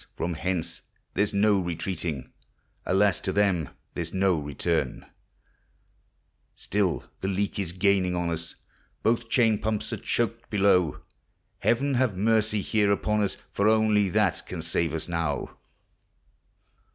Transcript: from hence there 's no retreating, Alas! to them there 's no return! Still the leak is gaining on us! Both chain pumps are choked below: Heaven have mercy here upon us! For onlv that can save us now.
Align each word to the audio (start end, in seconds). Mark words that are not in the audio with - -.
from 0.15 0.33
hence 0.33 0.81
there 1.13 1.23
's 1.23 1.31
no 1.31 1.59
retreating, 1.59 2.33
Alas! 2.87 3.19
to 3.21 3.31
them 3.31 3.69
there 3.93 4.03
's 4.03 4.11
no 4.15 4.39
return! 4.39 5.05
Still 6.55 7.03
the 7.19 7.27
leak 7.27 7.59
is 7.59 7.71
gaining 7.71 8.15
on 8.15 8.31
us! 8.31 8.55
Both 9.03 9.29
chain 9.29 9.59
pumps 9.59 9.93
are 9.93 9.97
choked 9.97 10.49
below: 10.49 11.01
Heaven 11.59 11.93
have 11.93 12.17
mercy 12.17 12.61
here 12.63 12.91
upon 12.91 13.21
us! 13.21 13.37
For 13.51 13.67
onlv 13.67 14.13
that 14.13 14.43
can 14.47 14.63
save 14.63 14.95
us 14.95 15.07
now. 15.07 15.57